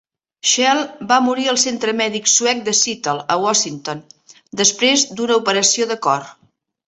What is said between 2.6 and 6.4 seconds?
de Seattle, a Washington, després d'una operació de cor.